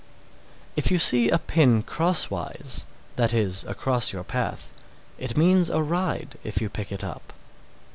[0.75, 4.73] If you see a pin crosswise, that is, across your path,
[5.19, 7.31] it means a ride if you pick it up.